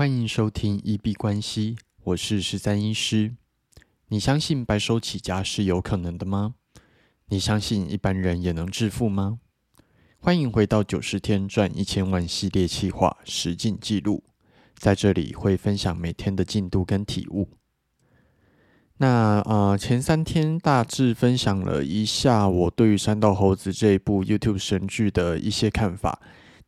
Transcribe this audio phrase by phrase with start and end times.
[0.00, 3.34] 欢迎收听一币关系，我是十三医师。
[4.08, 6.54] 你相信白手起家是有可能的吗？
[7.26, 9.40] 你相信一般人也能致富吗？
[10.18, 14.24] 欢迎回到九十天赚一千万系列企划实进记录，
[14.74, 17.50] 在这里会分享每天的进度跟体悟。
[18.96, 26.22] 那呃，前三天大致分享了一下我对于《山道猴子》这一部 YouTube 神剧的一些看法。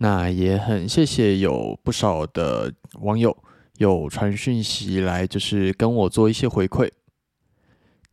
[0.00, 3.36] 那也很谢谢有不少的网友
[3.78, 6.90] 有传讯息来，就是跟我做一些回馈。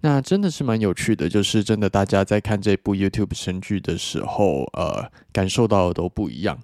[0.01, 6.59] 那真的是蛮有趣的，就是真的大家在看这部 YouTube 神剧的时候，呃，感受到的都不一样。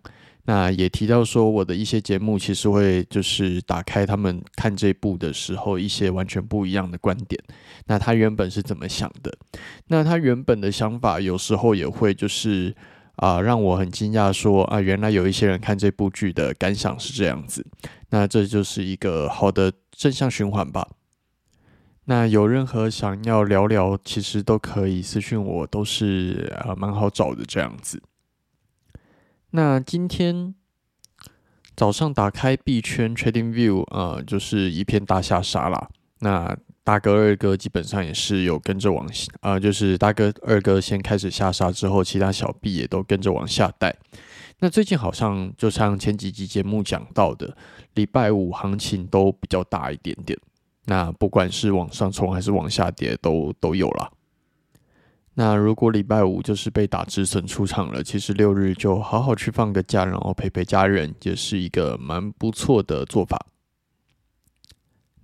[0.45, 7.41] 那也提到说，我的一些节目其实会就是打开他们看这部的时候一些完全不一样的观点。
[7.85, 9.31] 那他原本是怎么想的？
[9.87, 12.75] 那他原本的想法有时候也会就是
[13.15, 17.65] 啊，让我很惊讶，说啊，原来有一些人看这部剧的感想是这样子。
[18.09, 20.87] 那这就是一个好的正向循环吧。
[22.05, 28.01] 那有任何想要聊聊，其实都可以私信我，都是啊蛮好找的这样子。
[29.51, 30.55] 那今天
[31.75, 35.89] 早上打开币圈 Trading View，呃，就是一片大下杀啦。
[36.19, 43.95] 那大哥二哥基本上也是有跟着往下，呃，就是大哥二哥先开始下杀之后，其他小币也都跟着往下带。
[44.59, 47.55] 那最近好像就像前几集节目讲到的，
[47.93, 50.37] 礼拜五行情都比较大一点点。
[50.85, 54.11] 那不管是往上冲还是往下跌，都都有了。
[55.35, 63.39] 那如果礼拜五就是被打止损出场了，其实六日就好好去放个假，然后陪陪家人，也是一个蛮不错的做法。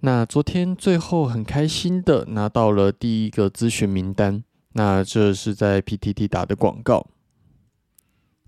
[0.01, 7.07] 那昨天最后很开心的拿到了第一个咨询名单，那这是在 PTT 打的广告。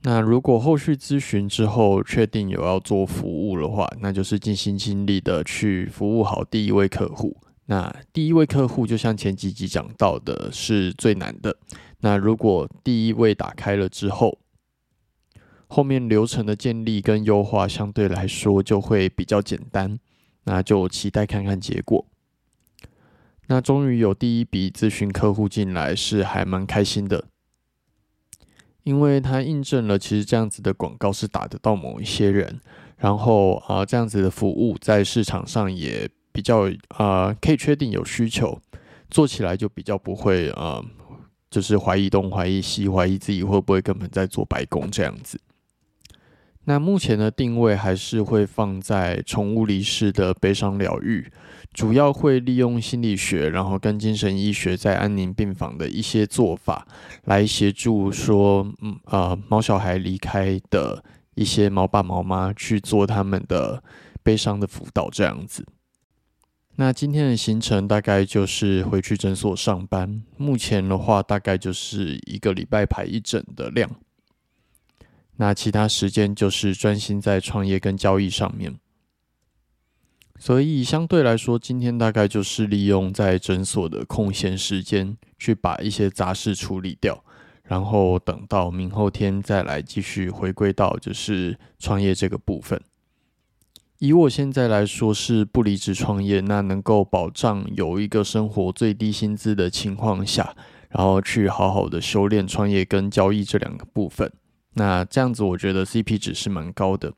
[0.03, 7.36] 那如果后续咨询之后确定有要做服务的话，那就是尽心尽力的去服务好第一位客户。
[7.66, 11.58] 那第一位客户就像前几集讲到的，是最难的。
[12.00, 14.38] 那如果第一位打开了之后，
[15.68, 20.00] 后面流程的建立跟优化相对来说就会比较简单。
[20.44, 22.05] 那就期待看看结果。
[23.47, 27.25] 那终于有第一笔咨询客户进来，是还蛮开心的，
[28.83, 32.59] 因为他印证了其实这样子的广告是打得到某一些人，
[32.97, 36.09] 然后啊这样子的服务在市场上也。
[36.31, 38.61] 比较啊，可以确定有需求，
[39.09, 40.79] 做起来就比较不会啊，
[41.50, 45.41] 就是怀疑东怀疑西，怀疑自己会不会根本在做白工这样子。
[46.66, 51.31] 那目前的定位还是会放在宠物离世的悲伤疗愈，
[51.74, 56.88] 主要会利用心理学，然后跟精神医学在安宁病房的一些做法，
[57.25, 61.03] 来协助说，嗯啊，猫小孩离开的
[61.34, 63.81] 一些猫爸猫妈去做他们的
[64.22, 65.66] 悲伤的辅导这样子。
[66.75, 70.22] 那今天的行程大概就是回去诊所上班。
[70.38, 73.90] 目前的话，大概就是一个礼拜排一整的量。
[75.41, 78.77] 那其他时间就是专心在创业跟交易上面。
[80.38, 87.23] 所以相对来说，今天大概就是利用在诊所的空闲时间，去把一些杂事处理掉，
[87.63, 92.81] 然后等到明后天再来继续回归到就是创业这个部分。
[94.00, 100.56] 以我现在来说是不离职创业，那能够保障有一个生活最低薪资的情况下，
[100.89, 104.31] 然后去好好的修炼创业跟交易这两个部分，
[104.79, 107.13] 那这样子我觉得 CP 值是蛮高的。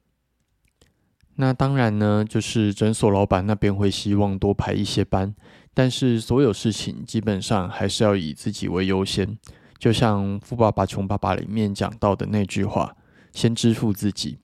[1.36, 5.36] 那当然呢，就是诊所老板那边会希望多排一些班，
[5.76, 9.38] 但是所有事情基本上还是要以自己为优先。
[9.78, 12.96] 就像《富爸爸穷爸爸》里面讲到的那句话
[13.32, 14.40] ：“先支付自己。”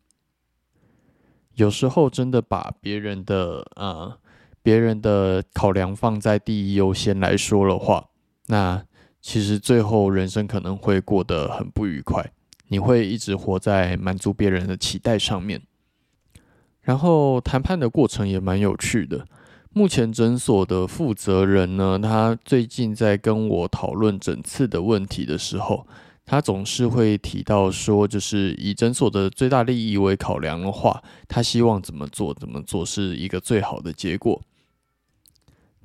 [1.56, 4.16] 有时候真的把别人的呃
[4.62, 8.10] 别人的考量放在第一优先来说的话，
[8.48, 8.86] 那
[9.22, 12.32] 其实最后人生可能会过得很不愉快。
[12.68, 15.62] 你会一直活在满足别人的期待上面，
[16.82, 19.26] 然后谈判的过程也蛮有趣的。
[19.74, 25.88] 目前诊所的负责人呢，他最近在跟我讨论诊次的问题的时候。
[26.30, 34.42] 他总是会提到说，就是以诊所的最大利益为考量的话，他希望怎么做怎么做是一个最好的结果。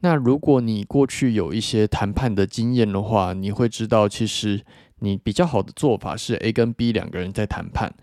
[0.04, 4.64] 那如果你过去有一些谈判的经验的话，你会知道，其实
[4.99, 7.94] 你比较好的做法是 A 跟 B 两个人在谈判，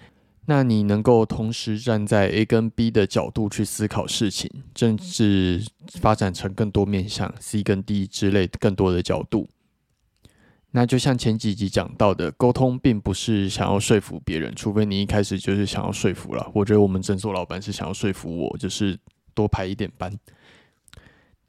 [0.46, 5.62] 那你能够同时站在 A 跟 B 的角度去思考事情，甚至
[6.00, 9.50] 发展成更多面向 C 跟 D 之类更多的角度。
[10.72, 16.50] 那就像前几集讲到的，沟通并不是想要说服别人，除非你一开始就是想要说服了。
[16.54, 18.98] 我觉得我们诊所老板是想要说服我，就是
[19.34, 20.18] 多排一点班。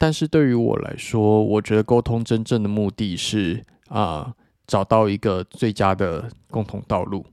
[0.00, 4.34] 但是对于我来说，我觉得沟通真正的目的是啊，
[4.66, 7.26] 找到一个最佳的共同道路。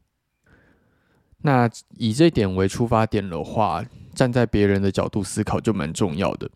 [1.43, 6.49] 那以这点为出发点的话，站在别人的角度思考就蛮重要的。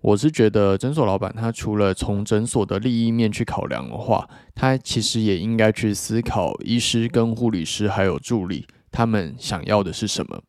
[0.00, 10.42] 我是觉得诊所老板他除了从诊所的利益面去考量的话，他其实也应该去思考医师跟护理师还有助理他们想要的是什么。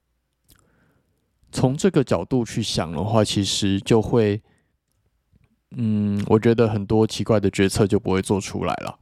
[1.52, 4.42] 从这个角度去想的话，其实就会，
[5.76, 9.00] 嗯，我觉得很多奇怪的决策就不会做出来了。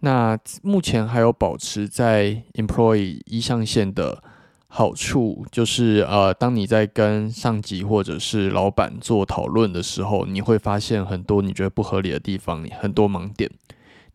[0.00, 4.22] 那目前还有保持在 employee 一象限的
[4.66, 13.50] 好处，就是呃，当你在跟上级或者是老板做讨论的时候，你会发现很多你觉得不合理的地方，很多盲点。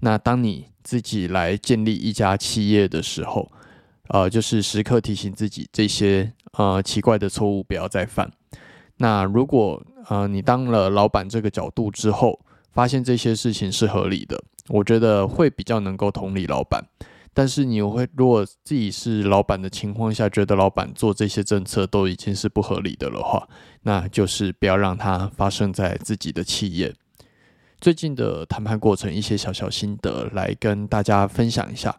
[0.02, 3.52] 那当你自己来建立一家企业的时候，
[4.10, 8.32] 呃，就是时刻提醒自己这些呃奇怪的错误不要再犯。
[9.02, 12.40] 那如果呃你当了老板这个角度之后，
[12.72, 14.42] 发现这些事情是合理的。
[14.68, 16.86] 我觉得会比较能够同理老板，
[17.34, 23.48] 但是你会如果自己是老板的情况下，觉得老板做这些政策都已经是不合理的了话，
[23.82, 26.94] 那就是不要让它发生在自己的企业。
[27.82, 31.96] 最近的谈判过程一些小小心得来跟大家分享一下。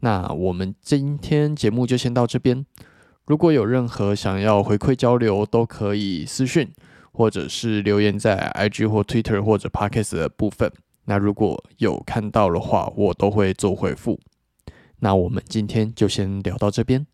[0.00, 2.66] 那我们今天节目就先到这边。
[3.26, 6.70] 如果有任何想要回馈交流，都可以私讯
[7.12, 10.70] 或者是留言在 IG 或 Twitter 或者 Podcast 的部分。
[11.06, 14.20] 那如果有看到的话，我都会做回复。
[15.00, 17.06] 那我们今天就先聊到这边。